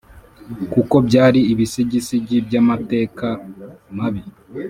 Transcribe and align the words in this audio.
kuko 0.73 0.95
byari 1.07 1.39
ibisigisigi 1.53 2.37
by’amateka 2.45 3.27
mabi 3.97 4.23